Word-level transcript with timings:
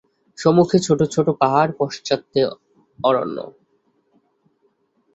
সম্মুখে 0.37 0.77
ছোটো 0.79 1.05
ছোটো 1.05 1.31
পাহাড়, 1.33 1.71
পশ্চাতে 1.79 2.39
অরণ্য। 2.99 3.37